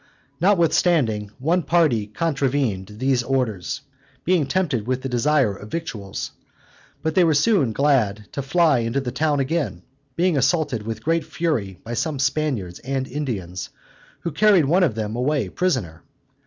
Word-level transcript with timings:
Notwithstanding, 0.39 1.29
one 1.37 1.61
party 1.61 2.07
contravened 2.07 2.95
these 2.97 3.21
orders, 3.21 3.81
being 4.25 4.47
tempted 4.47 4.87
with 4.87 5.03
the 5.03 5.09
desire 5.09 5.55
of 5.55 5.69
victuals: 5.69 6.31
but 7.03 7.13
they 7.13 7.23
were 7.23 7.35
soon 7.35 7.71
glad 7.71 8.25
to 8.31 8.41
fly 8.41 8.79
into 8.79 8.99
the 8.99 9.11
town 9.11 9.39
again, 9.39 9.83
being 10.15 10.37
assaulted 10.37 10.87
with 10.87 11.03
great 11.03 11.23
fury 11.23 11.77
by 11.83 11.93
some 11.93 12.17
Spaniards 12.17 12.79
and 12.79 13.07
Indians, 13.07 13.69
who 14.21 14.31
carried 14.31 14.65
one 14.65 14.81
of 14.81 14.95
them 14.95 15.15
away 15.15 15.49
prisoner. 15.49 16.01